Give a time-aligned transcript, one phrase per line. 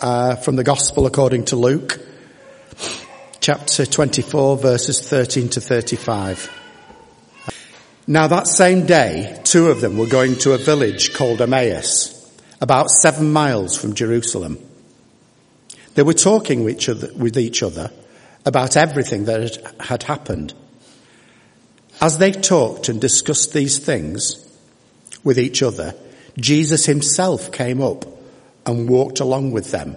[0.00, 2.00] uh, from the Gospel according to Luke,
[3.40, 6.50] chapter 24, verses 13 to 35.
[8.06, 12.16] Now that same day, two of them were going to a village called Emmaus,
[12.60, 14.58] about seven miles from Jerusalem.
[15.94, 17.90] They were talking with each other, with each other
[18.46, 20.54] about everything that had happened.
[22.00, 24.46] As they talked and discussed these things
[25.22, 25.94] with each other,
[26.38, 28.06] Jesus himself came up
[28.70, 29.96] and walked along with them.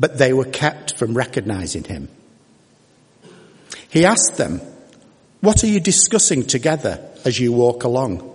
[0.00, 2.08] But they were kept from recognizing him.
[3.90, 4.60] He asked them,
[5.42, 8.30] what are you discussing together as you walk along?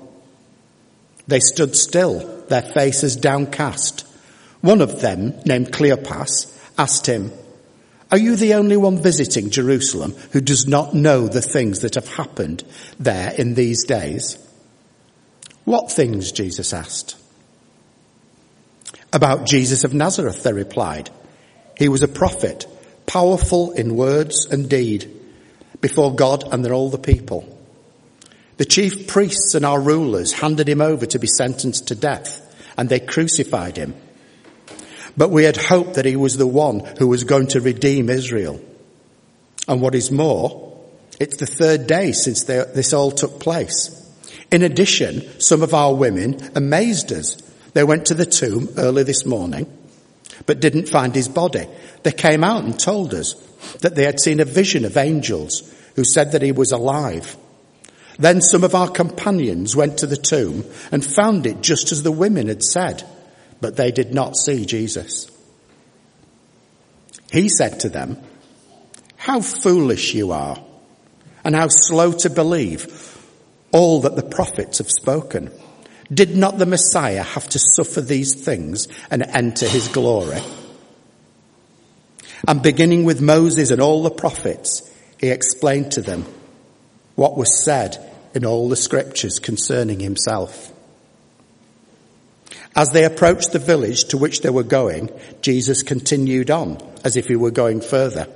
[1.25, 4.05] They stood still, their faces downcast.
[4.59, 7.31] One of them, named Cleopas, asked him,
[8.11, 12.09] Are you the only one visiting Jerusalem who does not know the things that have
[12.09, 12.65] happened
[12.99, 14.37] there in these days?
[15.63, 16.33] What things?
[16.33, 17.15] Jesus asked.
[19.17, 21.09] About Jesus of Nazareth, they replied.
[21.75, 22.67] He was a prophet,
[23.07, 25.11] powerful in words and deed
[25.81, 27.57] before God and all the people.
[28.57, 32.43] The chief priests and our rulers handed him over to be sentenced to death
[32.77, 33.95] and they crucified him.
[35.17, 38.61] But we had hoped that he was the one who was going to redeem Israel.
[39.67, 40.79] And what is more,
[41.19, 43.95] it's the third day since they, this all took place.
[44.51, 47.46] In addition, some of our women amazed us.
[47.77, 49.71] They went to the tomb early this morning,
[50.47, 51.67] but didn't find his body.
[52.01, 53.35] They came out and told us
[53.81, 57.37] that they had seen a vision of angels who said that he was alive.
[58.17, 62.11] Then some of our companions went to the tomb and found it just as the
[62.11, 63.03] women had said,
[63.61, 65.29] but they did not see Jesus.
[67.31, 68.17] He said to them,
[69.17, 70.57] how foolish you are
[71.43, 73.15] and how slow to believe
[73.71, 75.51] all that the prophets have spoken.
[76.13, 80.41] Did not the Messiah have to suffer these things and enter his glory?
[82.47, 84.89] And beginning with Moses and all the prophets,
[85.19, 86.25] he explained to them
[87.15, 87.97] what was said
[88.33, 90.71] in all the scriptures concerning himself.
[92.75, 95.09] As they approached the village to which they were going,
[95.41, 98.27] Jesus continued on as if he were going further.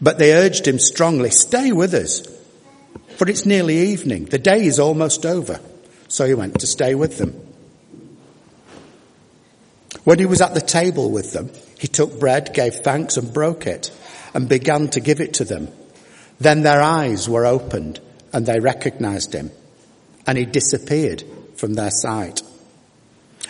[0.00, 2.22] But they urged him strongly, stay with us,
[3.16, 4.24] for it's nearly evening.
[4.24, 5.60] The day is almost over.
[6.12, 7.32] So he went to stay with them.
[10.04, 13.66] When he was at the table with them, he took bread, gave thanks and broke
[13.66, 13.90] it
[14.34, 15.68] and began to give it to them.
[16.38, 17.98] Then their eyes were opened
[18.30, 19.52] and they recognized him
[20.26, 21.24] and he disappeared
[21.56, 22.42] from their sight.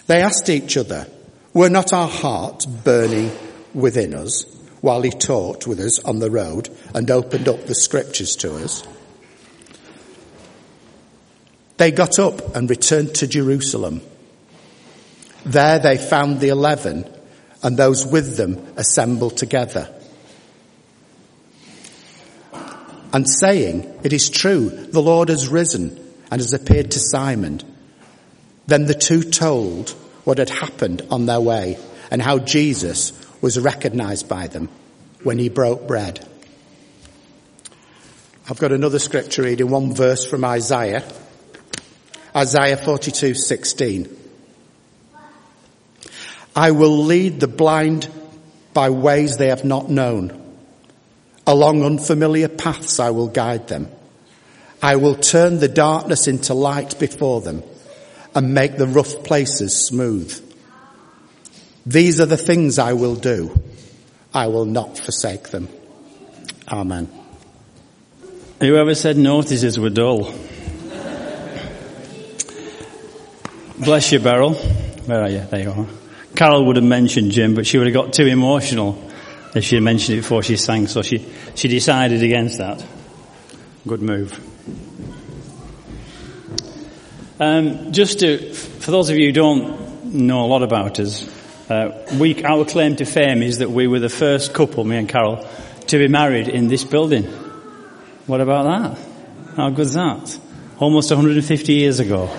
[0.06, 1.08] They asked each other,
[1.52, 3.32] were not our hearts burning
[3.74, 4.44] within us
[4.82, 8.86] while he talked with us on the road and opened up the scriptures to us?
[11.82, 14.02] They got up and returned to Jerusalem.
[15.44, 17.04] There they found the eleven
[17.60, 19.92] and those with them assembled together.
[23.12, 25.98] And saying, it is true, the Lord has risen
[26.30, 27.60] and has appeared to Simon.
[28.68, 29.90] Then the two told
[30.22, 31.78] what had happened on their way
[32.12, 34.68] and how Jesus was recognized by them
[35.24, 36.24] when he broke bread.
[38.48, 41.02] I've got another scripture reading, one verse from Isaiah.
[42.34, 44.16] Isaiah 42, 16.
[46.54, 48.08] I will lead the blind
[48.72, 50.38] by ways they have not known.
[51.46, 53.88] Along unfamiliar paths I will guide them.
[54.82, 57.62] I will turn the darkness into light before them
[58.34, 60.32] and make the rough places smooth.
[61.84, 63.60] These are the things I will do.
[64.32, 65.68] I will not forsake them.
[66.68, 67.08] Amen.
[68.60, 70.32] Whoever said notices were dull.
[73.84, 74.54] Bless you, Beryl.
[74.54, 75.40] Where are you?
[75.40, 75.86] There you are.
[76.36, 79.10] Carol would have mentioned Jim, but she would have got too emotional
[79.56, 81.26] if she had mentioned it before she sang, so she,
[81.56, 82.86] she decided against that.
[83.84, 84.38] Good move.
[87.40, 91.28] Um, just to, for those of you who don't know a lot about us,
[91.68, 95.08] uh, we, our claim to fame is that we were the first couple, me and
[95.08, 95.44] Carol,
[95.88, 97.24] to be married in this building.
[98.28, 99.56] What about that?
[99.56, 100.38] How good's that?
[100.78, 102.30] Almost 150 years ago.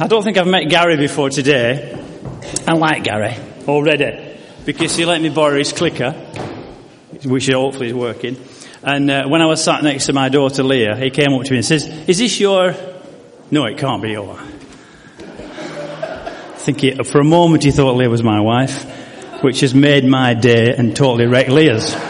[0.00, 2.00] I don't think I've met Gary before today.
[2.68, 3.34] I like Gary
[3.66, 6.12] already because he let me borrow his clicker,
[7.24, 8.36] which hopefully is working.
[8.84, 11.50] And uh, when I was sat next to my daughter Leah, he came up to
[11.50, 12.76] me and says, "Is this your?"
[13.50, 14.38] No, it can't be your.
[14.38, 14.44] I
[16.58, 18.84] think he, for a moment he thought Leah was my wife,
[19.42, 21.96] which has made my day and totally wrecked Leah's.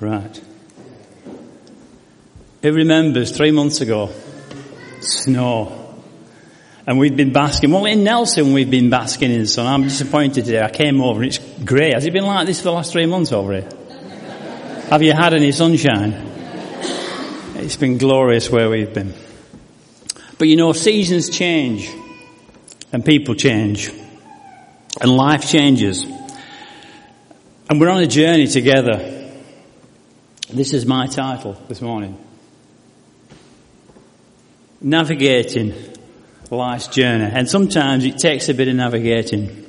[0.00, 0.43] right.
[2.64, 4.10] Who remembers three months ago?
[5.00, 6.00] Snow.
[6.86, 7.70] And we've been basking.
[7.70, 9.66] Well, in Nelson, we've been basking in the sun.
[9.66, 10.62] I'm disappointed today.
[10.62, 11.92] I came over and it's grey.
[11.92, 13.68] Has it been like this for the last three months over here?
[14.88, 16.14] Have you had any sunshine?
[17.56, 19.12] It's been glorious where we've been.
[20.38, 21.92] But you know, seasons change
[22.94, 23.90] and people change
[25.02, 26.02] and life changes.
[27.68, 29.32] And we're on a journey together.
[30.50, 32.24] This is my title this morning.
[34.80, 35.74] Navigating
[36.50, 37.30] life's journey.
[37.32, 39.66] And sometimes it takes a bit of navigating.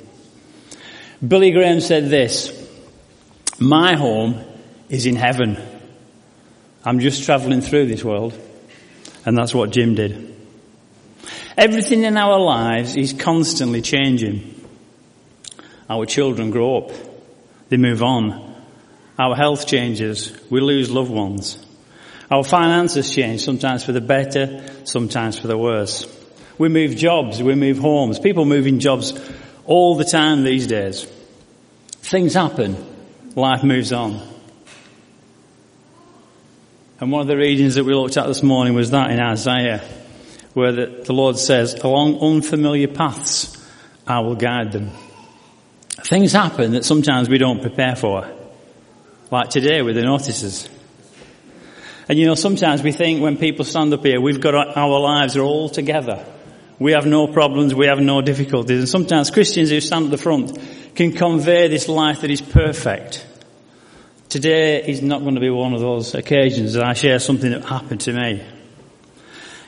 [1.26, 2.52] Billy Graham said this,
[3.58, 4.44] my home
[4.88, 5.56] is in heaven.
[6.84, 8.38] I'm just travelling through this world.
[9.24, 10.34] And that's what Jim did.
[11.56, 14.54] Everything in our lives is constantly changing.
[15.88, 16.92] Our children grow up.
[17.70, 18.54] They move on.
[19.18, 20.36] Our health changes.
[20.50, 21.65] We lose loved ones.
[22.30, 26.06] Our finances change, sometimes for the better, sometimes for the worse.
[26.58, 28.18] We move jobs, we move homes.
[28.18, 29.12] People moving jobs
[29.64, 31.04] all the time these days.
[32.02, 32.76] Things happen.
[33.34, 34.20] Life moves on.
[36.98, 39.84] And one of the readings that we looked at this morning was that in Isaiah,
[40.54, 43.52] where the, the Lord says, along unfamiliar paths,
[44.06, 44.90] I will guide them.
[45.90, 48.32] Things happen that sometimes we don't prepare for.
[49.30, 50.70] Like today with the notices.
[52.08, 55.36] And you know, sometimes we think when people stand up here, we've got our, lives
[55.36, 56.24] are all together.
[56.78, 58.78] We have no problems, we have no difficulties.
[58.78, 60.58] And sometimes Christians who stand at the front
[60.94, 63.26] can convey this life that is perfect.
[64.28, 67.64] Today is not going to be one of those occasions that I share something that
[67.64, 68.44] happened to me.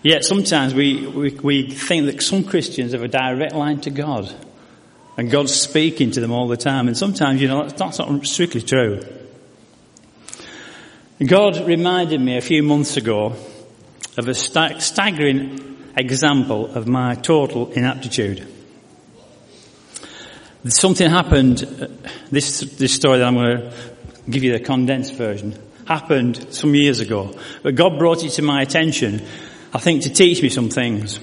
[0.02, 4.32] Yet sometimes we, we, we think that some Christians have a direct line to God.
[5.16, 6.86] And God's speaking to them all the time.
[6.86, 9.04] And sometimes, you know, that's not strictly true.
[11.24, 13.34] God reminded me a few months ago
[14.16, 18.46] of a staggering example of my total inaptitude.
[20.68, 21.88] Something happened, uh,
[22.30, 23.72] this, this story that I'm going to
[24.30, 27.36] give you the condensed version, happened some years ago.
[27.64, 29.20] But God brought it to my attention,
[29.74, 31.18] I think to teach me some things.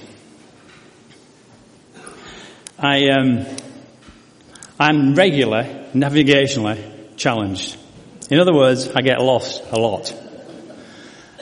[2.78, 3.46] I, um,
[4.78, 7.78] I'm regularly, navigationally challenged.
[8.28, 10.12] In other words, I get lost a lot.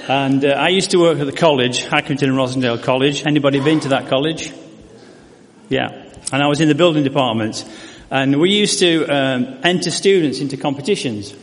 [0.06, 3.24] And uh, I used to work at the college, Accrington and Rossendale College.
[3.24, 4.52] Anybody been to that college?
[5.70, 5.88] Yeah.
[6.30, 7.64] And I was in the building department.
[8.10, 11.34] And we used to um, enter students into competitions.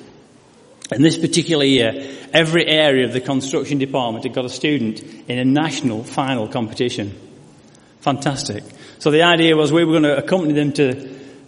[0.91, 1.91] And this particular year,
[2.33, 7.17] every area of the construction department had got a student in a national final competition.
[8.01, 8.63] Fantastic.
[8.99, 10.93] So the idea was we were going to accompany them to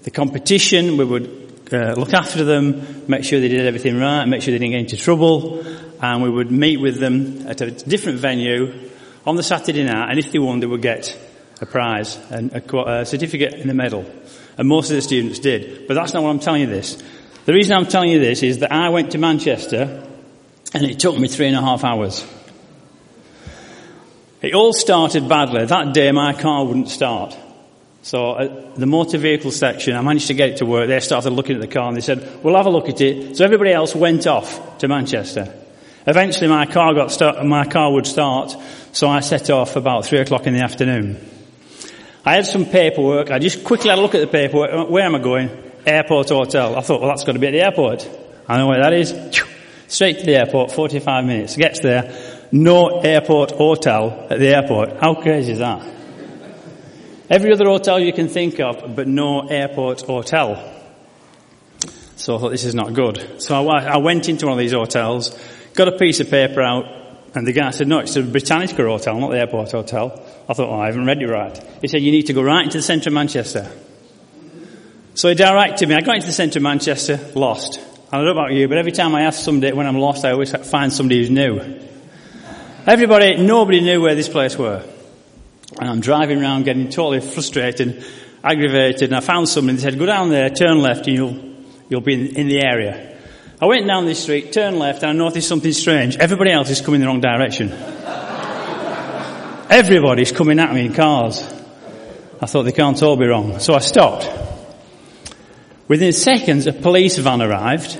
[0.01, 0.97] the competition.
[0.97, 4.59] We would uh, look after them, make sure they did everything right, make sure they
[4.59, 5.63] didn't get into trouble,
[6.01, 8.89] and we would meet with them at a different venue
[9.25, 11.17] on the Saturday night, and if they won, they would get
[11.61, 14.05] a prize and a, a certificate and a medal.
[14.57, 15.87] And most of the students did.
[15.87, 17.01] But that's not what I'm telling you this.
[17.45, 20.05] The reason I'm telling you this is that I went to Manchester,
[20.73, 22.25] and it took me three and a half hours.
[24.41, 25.65] It all started badly.
[25.65, 27.37] That day my car wouldn't start.
[28.03, 30.89] So at the motor vehicle section, I managed to get it to work.
[30.89, 33.37] They started looking at the car and they said, we'll have a look at it.
[33.37, 35.53] So everybody else went off to Manchester.
[36.05, 38.53] Eventually my car got start, my car would start,
[38.91, 41.17] so I set off about three o'clock in the afternoon.
[42.25, 43.31] I had some paperwork.
[43.31, 44.89] I just quickly had a look at the paperwork.
[44.89, 45.49] Where am I going?
[45.85, 46.75] Airport hotel.
[46.75, 48.09] I thought, well, that's got to be at the airport.
[48.49, 49.15] I know where that is.
[49.87, 51.55] Straight to the airport, 45 minutes.
[51.55, 52.47] Gets there.
[52.51, 54.99] No airport hotel at the airport.
[54.99, 55.92] How crazy is that?
[57.33, 60.71] Every other hotel you can think of, but no airport hotel.
[62.15, 63.41] So I thought this is not good.
[63.41, 65.35] So I, I went into one of these hotels,
[65.73, 66.85] got a piece of paper out,
[67.33, 70.23] and the guy said, no, it's a Britannia hotel, not the airport hotel.
[70.47, 71.59] I thought, oh, I haven't read it right.
[71.81, 73.67] He said, you need to go right into the centre of Manchester.
[75.15, 75.95] So he directed me.
[75.95, 77.79] I got into the centre of Manchester, lost.
[78.11, 80.33] I don't know about you, but every time I ask somebody when I'm lost, I
[80.33, 81.79] always find somebody who's new.
[82.85, 84.87] Everybody, nobody knew where this place were.
[85.79, 88.03] And I'm driving around getting totally frustrated,
[88.43, 91.39] aggravated, and I found someone, they said, go down there, turn left, and you'll,
[91.89, 93.17] you'll be in, in the area.
[93.61, 96.17] I went down this street, turned left, and I noticed something strange.
[96.17, 97.71] Everybody else is coming the wrong direction.
[99.69, 101.43] Everybody's coming at me in cars.
[102.41, 103.59] I thought they can't all be wrong.
[103.59, 104.29] So I stopped.
[105.87, 107.99] Within seconds, a police van arrived,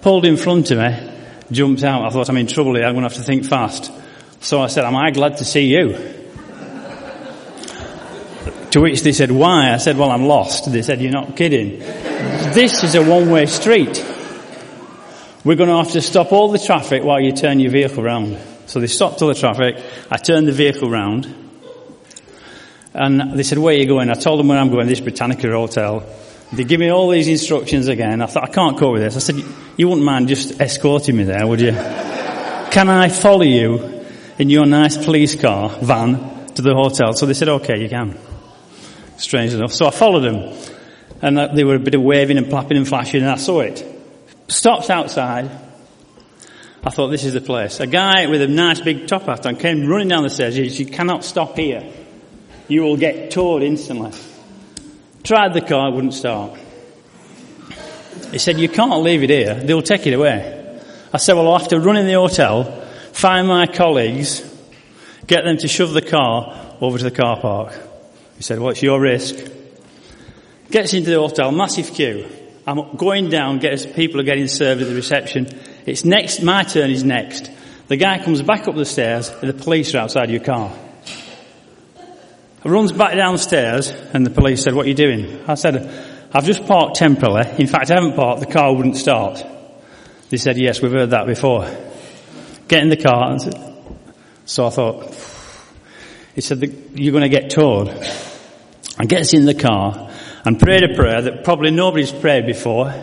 [0.00, 1.10] pulled in front of me,
[1.50, 2.04] jumped out.
[2.04, 3.92] I thought, I'm in trouble here, I'm going to have to think fast.
[4.40, 6.21] So I said, am I glad to see you?
[8.72, 9.70] To which they said, why?
[9.72, 10.72] I said, well, I'm lost.
[10.72, 11.78] They said, you're not kidding.
[11.78, 14.02] this is a one-way street.
[15.44, 18.38] We're going to have to stop all the traffic while you turn your vehicle around.
[18.64, 19.76] So they stopped all the traffic.
[20.10, 21.26] I turned the vehicle round.
[22.94, 24.08] And they said, where are you going?
[24.08, 26.06] I told them where I'm going, this Britannia Hotel.
[26.50, 28.22] They give me all these instructions again.
[28.22, 29.16] I thought, I can't cope with this.
[29.16, 29.44] I said,
[29.76, 31.72] you wouldn't mind just escorting me there, would you?
[31.72, 34.06] Can I follow you
[34.38, 37.12] in your nice police car, van, to the hotel?
[37.12, 38.16] So they said, okay, you can.
[39.16, 39.72] Strange enough.
[39.72, 40.56] So I followed them.
[41.20, 43.84] And they were a bit of waving and flapping and flashing and I saw it.
[44.48, 45.50] Stopped outside.
[46.84, 47.78] I thought this is the place.
[47.78, 50.56] A guy with a nice big top hat on came running down the stairs.
[50.56, 51.88] He said, you cannot stop here.
[52.66, 54.10] You will get towed instantly.
[55.22, 56.58] Tried the car, it wouldn't start.
[58.32, 59.54] He said, you can't leave it here.
[59.54, 60.80] They'll take it away.
[61.12, 62.64] I said, well, I'll have to run in the hotel,
[63.12, 64.40] find my colleagues,
[65.26, 67.78] get them to shove the car over to the car park.
[68.42, 69.36] He said, what's your risk?
[70.68, 72.28] Gets into the hotel, massive queue.
[72.66, 75.46] I'm going down, people are getting served at the reception.
[75.86, 77.48] It's next, my turn is next.
[77.86, 80.72] The guy comes back up the stairs and the police are outside your car.
[82.64, 85.44] runs back downstairs and the police said, what are you doing?
[85.46, 87.48] I said, I've just parked temporarily.
[87.60, 89.40] In fact, I haven't parked, the car wouldn't start.
[90.30, 91.70] They said, yes, we've heard that before.
[92.66, 93.38] Get in the car.
[94.46, 95.14] So I thought,
[96.34, 96.60] he said,
[96.96, 98.31] you're going to get towed.
[99.02, 100.08] And gets in the car
[100.44, 102.94] and prayed a prayer that probably nobody's prayed before.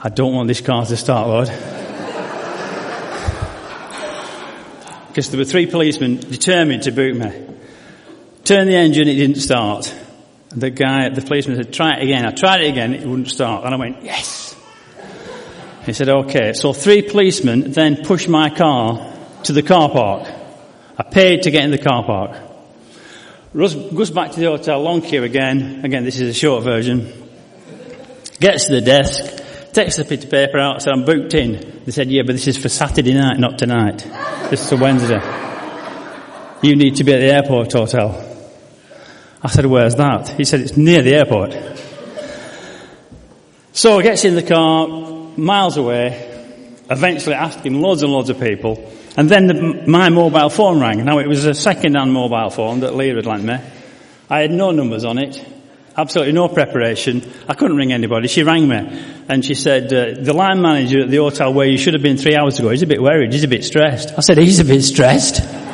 [0.00, 1.48] I don't want this car to start, Lord.
[5.08, 7.30] because there were three policemen determined to boot me.
[8.44, 9.94] Turned the engine, it didn't start.
[10.48, 12.24] The guy, the policeman said, try it again.
[12.24, 13.66] I tried it again, it wouldn't start.
[13.66, 14.56] And I went, yes!
[15.84, 16.54] He said, okay.
[16.54, 20.26] So three policemen then pushed my car to the car park.
[20.96, 22.47] I paid to get in the car park.
[23.54, 25.84] Russ goes back to the hotel, long queue again.
[25.84, 27.10] Again, this is a short version.
[28.40, 31.82] Gets to the desk, takes the bit of paper out, said, I'm booked in.
[31.84, 34.06] They said, yeah, but this is for Saturday night, not tonight.
[34.50, 35.20] This is for Wednesday.
[36.62, 38.24] You need to be at the airport hotel.
[39.42, 40.28] I said, where's that?
[40.28, 41.56] He said, it's near the airport.
[43.72, 44.88] So he gets in the car,
[45.38, 46.26] miles away,
[46.90, 51.04] eventually asking loads and loads of people, and then the, my mobile phone rang.
[51.04, 53.56] Now it was a second-hand mobile phone that Leah had lent me.
[54.30, 55.44] I had no numbers on it,
[55.96, 57.28] absolutely no preparation.
[57.48, 58.28] I couldn't ring anybody.
[58.28, 58.76] She rang me,
[59.28, 62.16] and she said, uh, the line manager at the hotel where you should have been
[62.16, 64.16] three hours ago, he's a bit worried, he's a bit stressed.
[64.16, 65.42] I said, he's a bit stressed.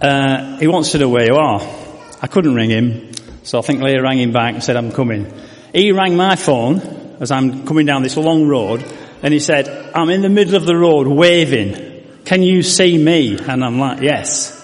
[0.00, 1.60] Uh, he wants to know where you are.
[2.22, 3.10] I couldn't ring him,
[3.42, 5.26] so I think Leah rang him back and said, I'm coming.
[5.74, 6.78] He rang my phone
[7.18, 8.84] as I'm coming down this long road,
[9.24, 11.87] and he said, I'm in the middle of the road waving.
[12.28, 13.38] Can you see me?
[13.38, 14.54] And I'm like, yes.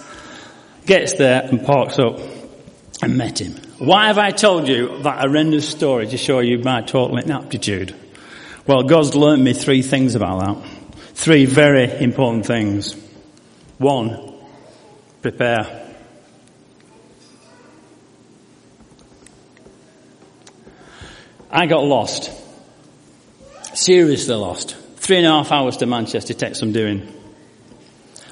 [0.85, 2.21] Gets there and parks up
[3.01, 3.55] and met him.
[3.79, 7.95] Why have I told you that horrendous story to show you my total inaptitude?
[8.67, 10.69] Well, God's learnt me three things about that.
[11.15, 12.93] Three very important things.
[13.79, 14.35] One,
[15.23, 15.89] prepare.
[21.51, 22.31] I got lost.
[23.75, 24.77] Seriously lost.
[24.97, 27.24] Three and a half hours to Manchester takes some doing.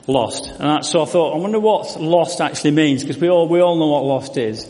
[0.07, 0.49] Lost.
[0.59, 3.77] And so I thought, I wonder what lost actually means, because we all, we all
[3.77, 4.69] know what lost is.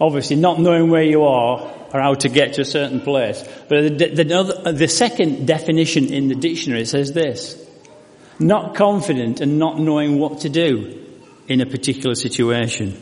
[0.00, 3.42] Obviously, not knowing where you are or how to get to a certain place.
[3.68, 7.56] But the, the, the second definition in the dictionary says this.
[8.38, 11.04] Not confident and not knowing what to do
[11.48, 12.96] in a particular situation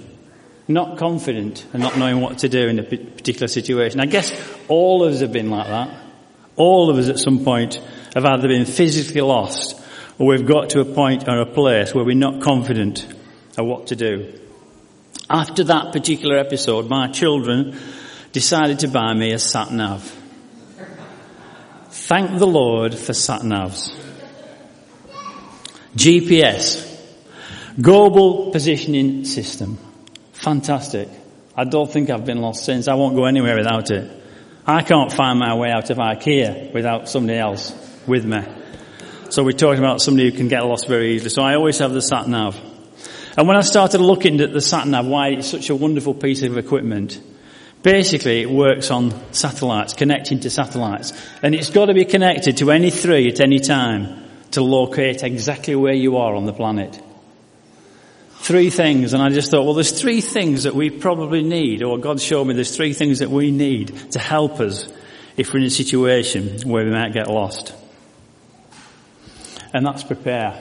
[0.69, 4.01] not confident and not knowing what to do in a particular situation.
[4.01, 4.35] I guess
[4.69, 5.91] all of us have been like that.
[6.57, 7.81] All of us at some point
[8.15, 9.81] have either been physically lost
[10.19, 13.07] or we've got to a point or a place where we're not confident
[13.59, 14.39] of what to do.
[15.29, 17.77] After that particular episode, my children
[18.33, 20.03] decided to buy me a sat nav.
[21.91, 23.93] Thank the Lord for sat navs.
[25.97, 26.85] GPS.
[27.81, 29.79] Global Positioning System.
[30.33, 31.09] Fantastic.
[31.57, 32.87] I don't think I've been lost since.
[32.87, 34.11] I won't go anywhere without it.
[34.67, 37.73] I can't find my way out of IKEA without somebody else
[38.07, 38.43] with me.
[39.31, 41.31] So we're talking about somebody who can get lost very easily.
[41.31, 42.57] So I always have the sat nav.
[43.37, 46.43] And when I started looking at the sat nav, why it's such a wonderful piece
[46.43, 47.21] of equipment,
[47.83, 51.13] basically it works on satellites, connecting to satellites.
[51.43, 55.75] And it's got to be connected to any three at any time to locate exactly
[55.75, 57.03] where you are on the planet
[58.47, 61.99] three things, and I just thought, well, there's three things that we probably need, or
[61.99, 64.87] God showed me there's three things that we need to help us
[65.37, 67.75] if we're in a situation where we might get lost.
[69.77, 70.59] And that's prepare.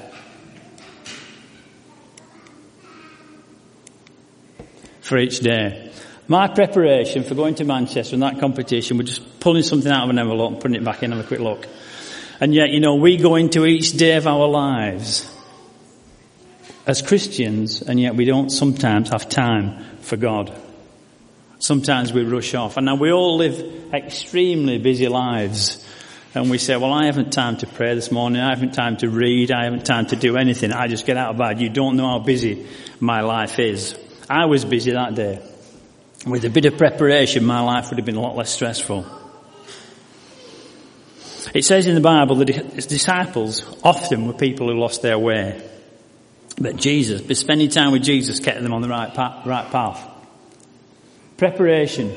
[5.00, 5.89] For each day.
[6.27, 10.10] My preparation for going to Manchester and that competition was just pulling something out of
[10.10, 11.65] an envelope and putting it back in have a quick look.
[12.41, 15.34] And yet, you know, we go into each day of our lives
[16.86, 20.53] as Christians, and yet we don't sometimes have time for God.
[21.60, 22.75] Sometimes we rush off.
[22.75, 25.81] And now we all live extremely busy lives.
[26.35, 28.41] And we say, well, I haven't time to pray this morning.
[28.41, 29.53] I haven't time to read.
[29.53, 30.73] I haven't time to do anything.
[30.73, 31.61] I just get out of bed.
[31.61, 32.67] You don't know how busy
[32.99, 33.97] my life is.
[34.29, 35.41] I was busy that day.
[36.27, 39.05] With a bit of preparation, my life would have been a lot less stressful.
[41.53, 45.65] It says in the Bible that his disciples often were people who lost their way.
[46.59, 50.05] But Jesus, but spending time with Jesus kept them on the right path, right path.
[51.37, 52.13] Preparation.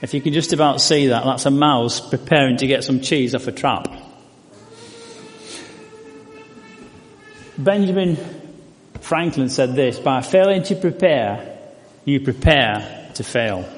[0.00, 3.34] If you can just about see that, that's a mouse preparing to get some cheese
[3.34, 3.88] off a trap.
[7.58, 8.16] Benjamin
[9.00, 11.58] Franklin said this, by failing to prepare,
[12.04, 13.68] you prepare to fail.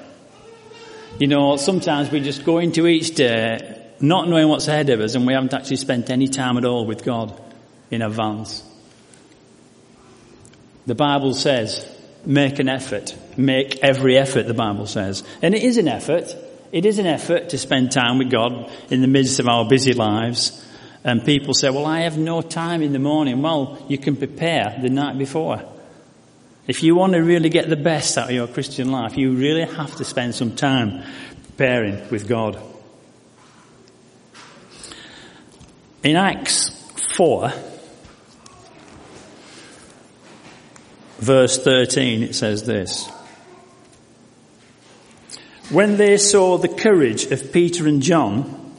[1.18, 5.14] You know, sometimes we just go into each day not knowing what's ahead of us
[5.14, 7.40] and we haven't actually spent any time at all with God
[7.90, 8.64] in advance.
[10.86, 11.86] The Bible says,
[12.24, 13.14] make an effort.
[13.36, 15.24] Make every effort, the Bible says.
[15.42, 16.34] And it is an effort.
[16.72, 19.92] It is an effort to spend time with God in the midst of our busy
[19.92, 20.64] lives.
[21.02, 23.42] And people say, well, I have no time in the morning.
[23.42, 25.62] Well, you can prepare the night before.
[26.66, 29.64] If you want to really get the best out of your Christian life, you really
[29.64, 31.02] have to spend some time
[31.46, 32.62] preparing with God.
[36.02, 36.70] In Acts
[37.16, 37.52] 4,
[41.20, 43.08] verse 13, it says this.
[45.70, 48.74] When they saw the courage of Peter and John,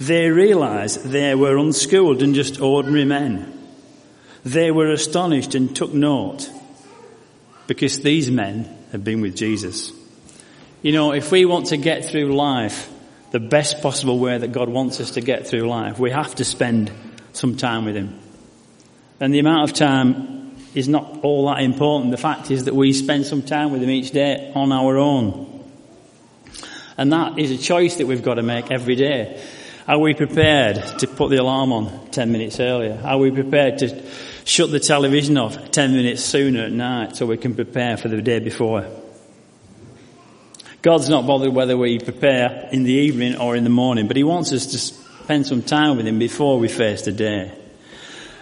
[0.00, 3.52] they realized they were unschooled and just ordinary men.
[4.44, 6.50] They were astonished and took note
[7.66, 9.92] because these men had been with Jesus.
[10.82, 12.90] You know, if we want to get through life
[13.30, 16.44] the best possible way that God wants us to get through life, we have to
[16.44, 16.90] spend
[17.32, 18.18] some time with Him.
[19.20, 20.33] And the amount of time
[20.74, 22.10] is not all that important.
[22.10, 25.50] The fact is that we spend some time with Him each day on our own.
[26.96, 29.42] And that is a choice that we've got to make every day.
[29.86, 33.00] Are we prepared to put the alarm on 10 minutes earlier?
[33.04, 34.02] Are we prepared to
[34.44, 38.22] shut the television off 10 minutes sooner at night so we can prepare for the
[38.22, 38.86] day before?
[40.80, 44.24] God's not bothered whether we prepare in the evening or in the morning, but He
[44.24, 47.52] wants us to spend some time with Him before we face the day.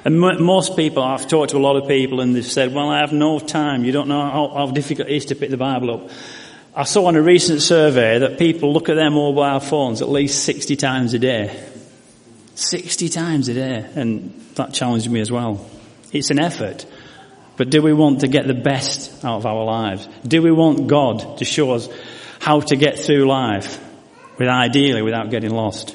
[0.04, 3.00] And most people, I've talked to a lot of people and they've said, well, I
[3.00, 3.84] have no time.
[3.84, 6.10] You don't know how, how difficult it is to pick the Bible up.
[6.74, 10.44] I saw in a recent survey that people look at their mobile phones at least
[10.44, 11.56] 60 times a day.
[12.56, 13.86] 60 times a day.
[13.94, 15.64] And that challenged me as well.
[16.12, 16.84] It's an effort.
[17.56, 20.08] But do we want to get the best out of our lives?
[20.26, 21.88] Do we want God to show us
[22.40, 23.78] how to get through life
[24.38, 25.94] with ideally without getting lost?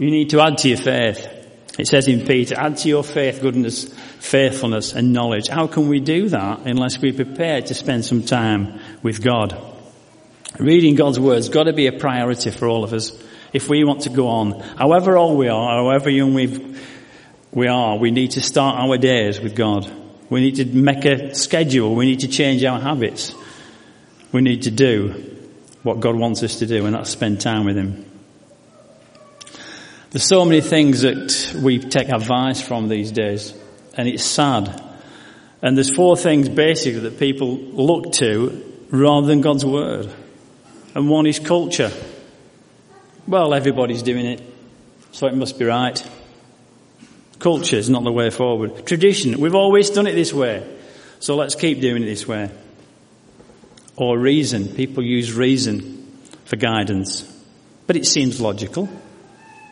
[0.00, 1.28] You need to add to your faith.
[1.78, 3.84] It says in Peter, add to your faith goodness,
[4.18, 5.48] faithfulness and knowledge.
[5.48, 9.62] How can we do that unless we're prepared to spend some time with God?
[10.58, 13.12] Reading God's words got to be a priority for all of us
[13.52, 14.58] if we want to go on.
[14.60, 16.76] However old we are, however young we
[17.52, 19.90] we are, we need to start our days with God.
[20.30, 21.94] We need to make a schedule.
[21.94, 23.34] We need to change our habits.
[24.32, 25.36] We need to do
[25.82, 28.09] what God wants us to do, and that's spend time with Him.
[30.10, 33.54] There's so many things that we take advice from these days,
[33.94, 34.82] and it's sad.
[35.62, 40.12] And there's four things basically that people look to rather than God's word.
[40.96, 41.92] And one is culture.
[43.28, 44.42] Well, everybody's doing it,
[45.12, 46.04] so it must be right.
[47.38, 48.84] Culture is not the way forward.
[48.86, 50.66] Tradition, we've always done it this way,
[51.20, 52.50] so let's keep doing it this way.
[53.94, 56.04] Or reason, people use reason
[56.46, 57.22] for guidance.
[57.86, 58.88] But it seems logical.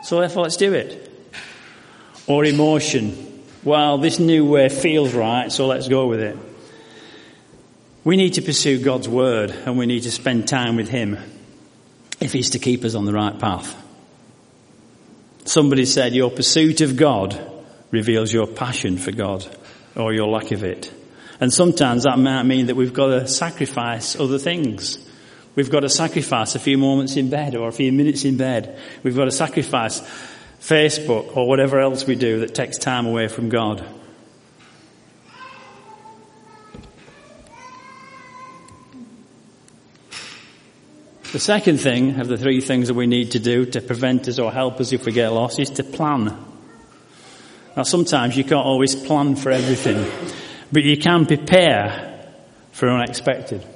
[0.02, 1.10] So therefore let's do it.
[2.26, 3.42] Or emotion.
[3.64, 6.36] Well, this new way feels right, so let's go with it.
[8.04, 11.18] We need to pursue God's word and we need to spend time with Him
[12.20, 13.76] if He's to keep us on the right path.
[15.44, 17.38] Somebody said your pursuit of God
[17.90, 19.46] reveals your passion for God
[19.96, 20.92] or your lack of it.
[21.40, 24.98] And sometimes that might mean that we've got to sacrifice other things.
[25.58, 28.78] We've got to sacrifice a few moments in bed or a few minutes in bed.
[29.02, 30.00] We've got to sacrifice
[30.60, 33.84] Facebook or whatever else we do that takes time away from God.
[41.32, 44.38] The second thing of the three things that we need to do to prevent us
[44.38, 46.38] or help us if we get lost is to plan.
[47.76, 50.06] Now sometimes you can't always plan for everything,
[50.70, 52.32] but you can prepare
[52.70, 53.66] for unexpected.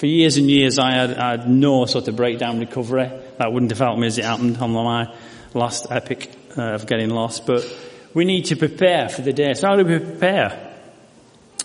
[0.00, 3.10] For years and years I had, I had no sort of breakdown recovery.
[3.36, 5.14] That wouldn't have helped me as it happened on my
[5.52, 7.44] last epic uh, of getting lost.
[7.44, 7.70] But
[8.14, 9.52] we need to prepare for the day.
[9.52, 10.74] So how do we prepare?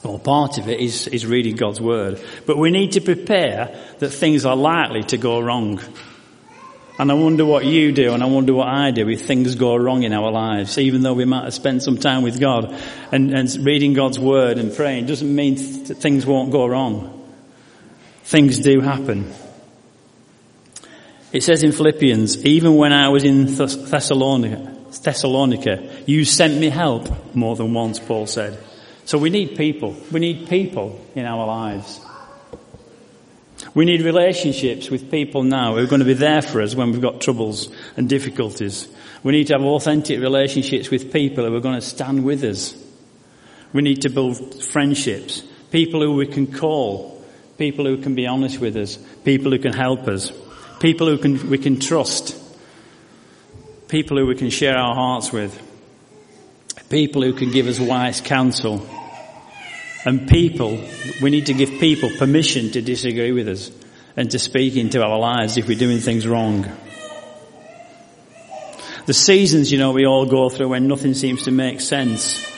[0.03, 2.21] Well, part of it is, is reading God's Word.
[2.45, 5.79] But we need to prepare that things are likely to go wrong.
[6.99, 9.77] And I wonder what you do and I wonder what I do if things go
[9.77, 10.77] wrong in our lives.
[10.77, 12.77] Even though we might have spent some time with God
[13.13, 17.21] and, and reading God's Word and praying doesn't mean th- things won't go wrong.
[18.25, 19.31] Things do happen.
[21.31, 27.35] It says in Philippians, even when I was in Thessalonica, Thessalonica, you sent me help
[27.35, 28.57] more than once, Paul said.
[29.05, 29.95] So we need people.
[30.11, 32.01] We need people in our lives.
[33.75, 36.91] We need relationships with people now who are going to be there for us when
[36.91, 38.87] we've got troubles and difficulties.
[39.21, 42.75] We need to have authentic relationships with people who are going to stand with us.
[43.71, 47.14] We need to build friendships, people who we can call,
[47.57, 50.31] people who can be honest with us, people who can help us,
[50.79, 52.37] people who can, we can trust,
[53.87, 55.61] people who we can share our hearts with,
[56.89, 58.85] people who can give us wise counsel.
[60.05, 60.79] And people,
[61.21, 63.71] we need to give people permission to disagree with us
[64.15, 66.67] and to speak into our lives if we're doing things wrong.
[69.07, 72.54] The seasons, you know, we all go through when nothing seems to make sense.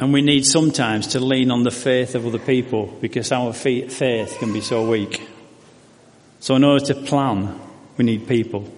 [0.00, 3.98] And we need sometimes to lean on the faith of other people because our faith
[4.38, 5.28] can be so weak.
[6.38, 7.58] So in order to plan,
[7.96, 8.72] we need people.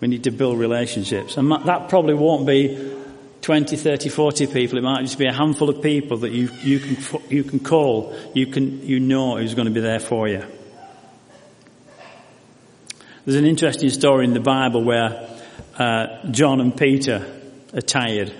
[0.00, 1.36] We need to build relationships.
[1.36, 2.94] And that probably won't be
[3.42, 4.78] 20, 30, 40 people.
[4.78, 8.16] It might just be a handful of people that you, you can, you can call.
[8.34, 10.44] You can, you know who's going to be there for you.
[13.24, 15.28] There's an interesting story in the Bible where
[15.78, 17.24] uh, John and Peter
[17.72, 18.34] are tired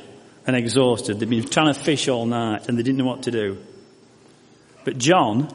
[0.47, 1.19] and exhausted.
[1.19, 3.59] They'd been trying to fish all night and they didn't know what to do.
[4.85, 5.53] But John,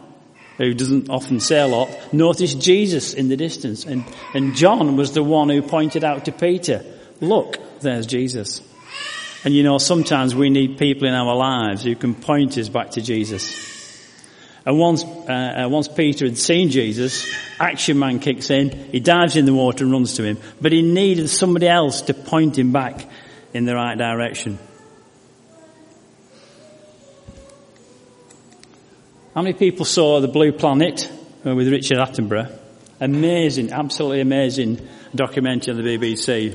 [0.58, 3.86] who doesn't often say a lot, noticed Jesus in the distance.
[3.86, 6.84] And, and John was the one who pointed out to Peter,
[7.22, 8.62] look, there's Jesus.
[9.44, 12.92] And you know, sometimes we need people in our lives who can point us back
[12.92, 13.70] to Jesus.
[14.66, 17.28] And once, uh, once Peter had seen Jesus,
[17.60, 20.38] action man kicks in, he dives in the water and runs to him.
[20.60, 23.10] But he needed somebody else to point him back
[23.54, 24.60] in the right direction.
[29.34, 31.10] How many people saw The Blue Planet
[31.46, 32.52] uh, with Richard Attenborough?
[33.00, 36.54] Amazing, absolutely amazing documentary on the BBC.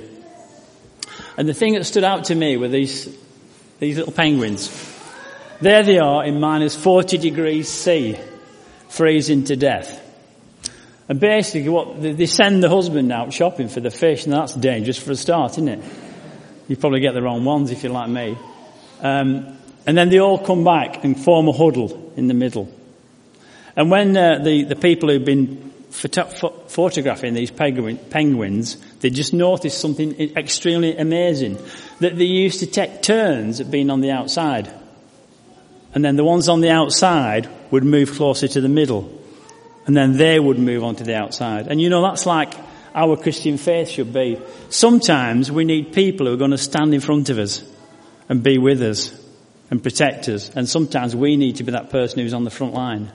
[1.39, 3.09] And the thing that stood out to me were these,
[3.79, 4.69] these little penguins.
[5.62, 8.19] There they are in minus 40 degrees C,
[8.91, 10.03] freezing to death.
[11.09, 14.99] And basically what, they send the husband out shopping for the fish and that's dangerous
[14.99, 15.85] for a start, isn't it?
[16.69, 18.37] You probably get the wrong ones if you're like me.
[19.01, 22.68] Um, and then they all come back and form a huddle in the middle.
[23.77, 30.18] And when uh, the, the people who've been photographing these penguins, they just noticed something
[30.37, 31.59] extremely amazing.
[32.01, 34.70] That they used to take turns at being on the outside.
[35.94, 39.11] And then the ones on the outside would move closer to the middle.
[39.87, 41.68] And then they would move on to the outside.
[41.68, 42.55] And you know, that's like
[42.94, 44.38] our Christian faith should be.
[44.68, 47.62] Sometimes we need people who are going to stand in front of us
[48.29, 49.26] and be with us
[49.70, 50.50] and protect us.
[50.50, 53.11] And sometimes we need to be that person who's on the front line,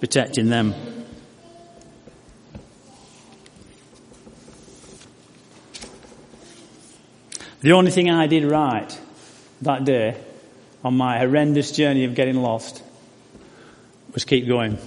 [0.00, 0.74] protecting them.
[7.60, 9.00] The only thing I did right
[9.62, 10.16] that day
[10.84, 12.82] on my horrendous journey of getting lost
[14.12, 14.78] was keep going.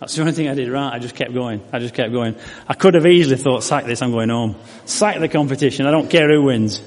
[0.00, 0.92] That's the only thing I did right.
[0.92, 1.62] I just kept going.
[1.72, 2.34] I just kept going.
[2.66, 4.56] I could have easily thought, sack this, I'm going home.
[4.86, 5.86] Sack the competition.
[5.86, 6.82] I don't care who wins.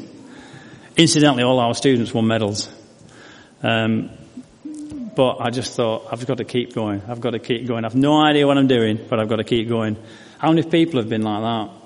[0.95, 2.69] Incidentally, all our students won medals.
[3.62, 4.12] Um,
[5.15, 7.01] but I just thought, I've got to keep going.
[7.08, 7.86] I've got to keep going.
[7.86, 9.97] I've no idea what I'm doing, but I've got to keep going.
[10.38, 11.84] How many people have been like that?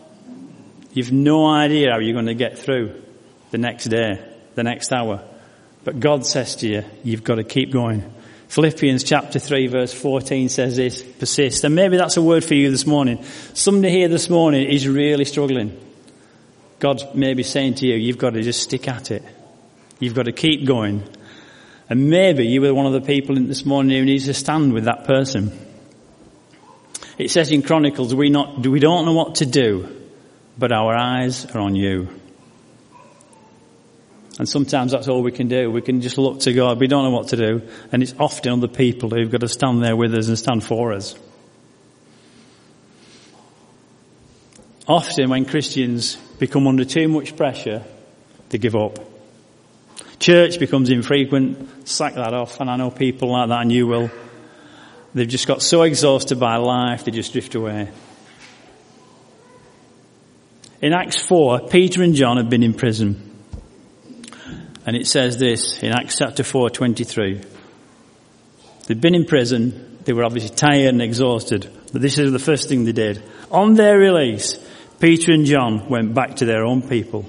[0.94, 3.02] You've no idea how you're going to get through
[3.52, 4.24] the next day,
[4.56, 5.24] the next hour.
[5.84, 8.14] But God says to you, you've got to keep going.
[8.48, 11.64] Philippians chapter 3 verse 14 says this, persist.
[11.64, 13.24] And maybe that's a word for you this morning.
[13.54, 15.78] Somebody here this morning is really struggling.
[16.80, 19.24] God's maybe saying to you, you've got to just stick at it.
[20.00, 21.04] You've got to keep going.
[21.90, 24.86] And maybe you were one of the people this morning who needs to stand with
[24.86, 25.58] that person.
[27.18, 29.90] It says in Chronicles, we not, we don't know what to do,
[30.58, 32.10] but our eyes are on you.
[34.38, 35.72] And sometimes that's all we can do.
[35.72, 36.80] We can just look to God.
[36.80, 37.68] We don't know what to do.
[37.92, 40.94] And it's often other people who've got to stand there with us and stand for
[40.94, 41.16] us.
[44.88, 47.84] Often when Christians become under too much pressure,
[48.50, 49.00] they give up.
[50.20, 54.10] Church becomes infrequent, sack that off, and I know people like that and you will.
[55.14, 57.90] They've just got so exhausted by life, they just drift away.
[60.82, 63.24] In Acts 4, Peter and John have been in prison.
[64.86, 67.42] And it says this in Acts chapter 4, 23.
[68.86, 69.98] They'd been in prison.
[70.06, 71.70] They were obviously tired and exhausted.
[71.92, 73.22] But this is the first thing they did.
[73.52, 74.58] On their release,
[75.00, 77.26] Peter and John went back to their own people.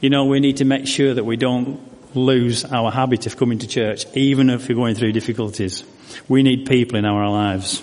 [0.00, 1.80] You know, we need to make sure that we don't
[2.14, 5.84] lose our habit of coming to church, even if we're going through difficulties.
[6.28, 7.82] We need people in our lives.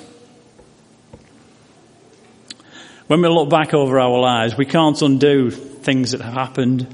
[3.08, 6.88] When we look back over our lives, we can't undo things that have happened,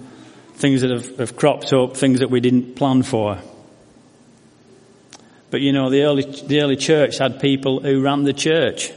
[0.55, 3.37] things that have, have cropped up, things that we didn't plan for.
[5.51, 8.91] But you know, the early, the early church had people who ran the church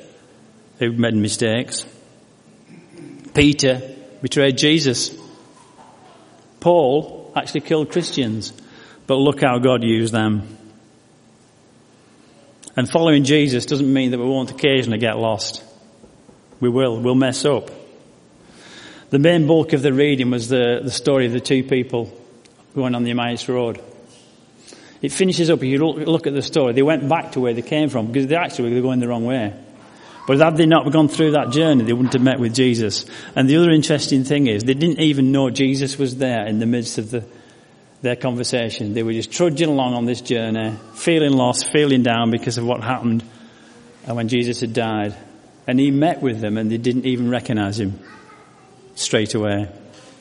[0.78, 1.84] who made mistakes.
[3.34, 3.82] Peter
[4.22, 5.14] betrayed Jesus.
[6.60, 8.52] Paul actually killed Christians,
[9.06, 10.56] but look how God used them.
[12.76, 15.62] And following Jesus doesn't mean that we won't occasionally get lost.
[16.60, 16.98] We will.
[17.00, 17.70] We'll mess up.
[19.10, 22.12] The main bulk of the reading was the, the story of the two people
[22.74, 23.80] going on the Emmaus Road.
[25.02, 27.62] It finishes up, if you look, at the story, they went back to where they
[27.62, 29.52] came from because they actually were going the wrong way.
[30.26, 33.04] But had they not gone through that journey, they wouldn't have met with Jesus.
[33.36, 36.66] And the other interesting thing is, they didn't even know Jesus was there in the
[36.66, 37.26] midst of the,
[38.00, 38.94] their conversation.
[38.94, 42.82] They were just trudging along on this journey, feeling lost, feeling down because of what
[42.82, 43.22] happened
[44.06, 45.14] when Jesus had died.
[45.66, 47.98] And he met with them and they didn't even recognize him
[48.94, 49.68] straight away.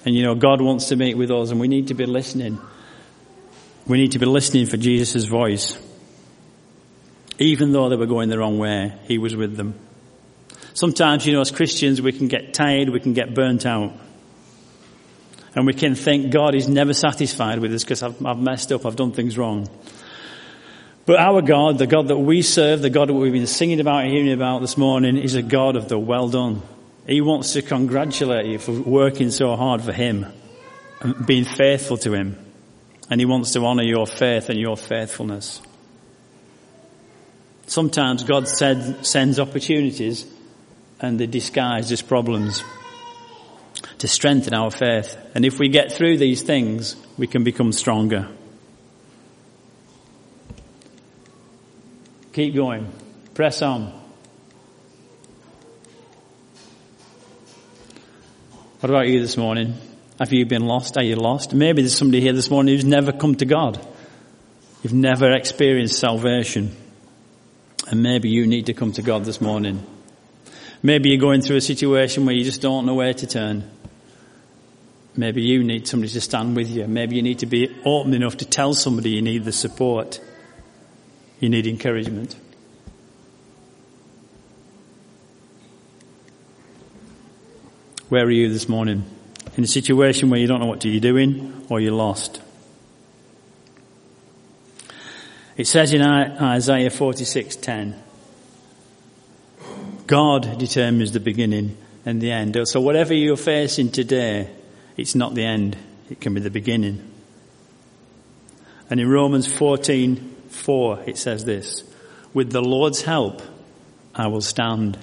[0.06, 2.60] And you know, God wants to meet with us and we need to be listening.
[3.88, 5.78] We need to be listening for Jesus' voice.
[7.40, 9.76] Even though they were going the wrong way, he was with them.
[10.74, 13.94] Sometimes, you know, as Christians, we can get tired, we can get burnt out.
[15.56, 18.86] And we can think God is never satisfied with us because I've, I've messed up,
[18.86, 19.70] I've done things wrong.
[21.06, 24.06] But our God, the God that we serve, the God that we've been singing about
[24.06, 26.64] and hearing about this morning, is a God of the well done.
[27.06, 30.26] He wants to congratulate you for working so hard for Him
[31.02, 32.38] and being faithful to Him.
[33.12, 35.62] And He wants to honour your faith and your faithfulness.
[37.68, 40.26] Sometimes God said, sends opportunities
[41.04, 42.64] and they disguise as problems
[43.98, 45.18] to strengthen our faith.
[45.36, 48.30] And if we get through these things, we can become stronger.
[52.32, 52.90] Keep going.
[53.34, 54.02] Press on.
[58.80, 59.76] What about you this morning?
[60.20, 60.98] Have you been lost?
[60.98, 61.54] Are you lost?
[61.54, 63.86] Maybe there's somebody here this morning who's never come to God.
[64.84, 66.74] You've never experienced salvation.
[67.90, 69.86] And maybe you need to come to God this morning.
[70.86, 73.64] Maybe you're going through a situation where you just don't know where to turn.
[75.16, 76.86] Maybe you need somebody to stand with you.
[76.88, 80.20] Maybe you need to be open enough to tell somebody you need the support.
[81.40, 82.36] You need encouragement.
[88.10, 89.06] Where are you this morning?
[89.56, 92.42] In a situation where you don't know what you're doing or you're lost.
[95.56, 97.94] It says in Isaiah 46:10,
[100.08, 102.58] God determines the beginning and the end.
[102.68, 104.50] So whatever you're facing today,
[104.98, 105.78] it's not the end.
[106.10, 107.10] It can be the beginning.
[108.90, 111.84] And in Romans 14, 4, it says this,
[112.34, 113.42] with the Lord's help,
[114.14, 114.98] I will stand.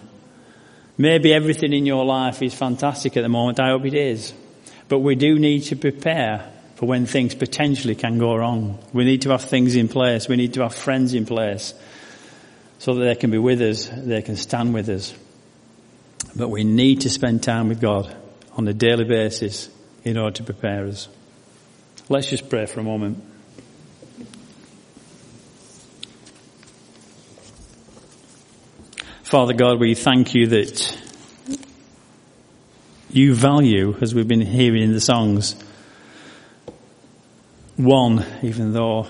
[0.99, 3.59] Maybe everything in your life is fantastic at the moment.
[3.59, 4.35] I hope it is.
[4.89, 8.79] But we do need to prepare for when things potentially can go wrong.
[8.93, 10.29] We need to have things in place.
[10.29, 11.75] We need to have friends in place
[12.81, 13.91] so that they can be with us.
[13.95, 15.15] They can stand with us.
[16.35, 18.17] But we need to spend time with God
[18.57, 19.69] on a daily basis
[20.03, 21.07] in order to prepare us.
[22.09, 23.23] Let's just pray for a moment.
[29.25, 30.99] Father God, we thank you that
[33.11, 35.55] you value, as we've been hearing in the songs,
[37.77, 39.07] one, even though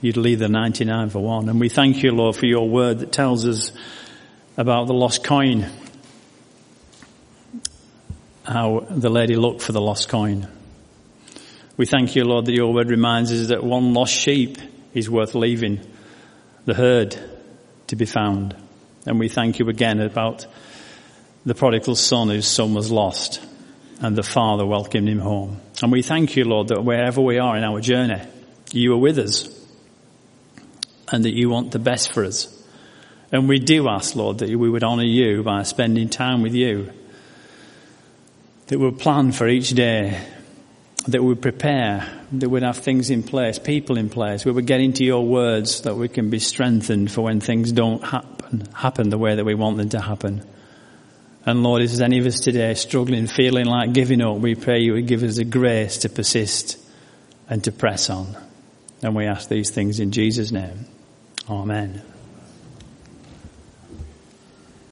[0.00, 1.48] you'd leave the 99 for one.
[1.48, 3.72] And we thank you, Lord, for your word that tells us
[4.56, 5.66] about the lost coin.
[8.44, 10.48] How the lady looked for the lost coin.
[11.76, 14.58] We thank you, Lord, that your word reminds us that one lost sheep
[14.94, 15.80] is worth leaving
[16.64, 17.16] the herd
[17.88, 18.56] to be found.
[19.06, 20.46] And we thank you again about
[21.46, 23.40] the prodigal son whose son was lost
[24.00, 25.60] and the father welcomed him home.
[25.82, 28.20] And we thank you, Lord, that wherever we are in our journey,
[28.72, 29.57] you are with us
[31.10, 32.54] and that you want the best for us.
[33.30, 36.92] And we do ask, Lord, that we would honour you by spending time with you.
[38.68, 40.20] That we'll plan for each day
[41.08, 44.44] that we would prepare, that we'd have things in place, people in place.
[44.44, 48.04] We would get into your words that we can be strengthened for when things don't
[48.04, 50.46] happen, happen the way that we want them to happen.
[51.46, 54.80] And Lord, if there's any of us today struggling, feeling like giving up, we pray
[54.80, 56.76] you would give us the grace to persist
[57.48, 58.36] and to press on.
[59.02, 60.84] And we ask these things in Jesus' name.
[61.50, 62.17] Amen.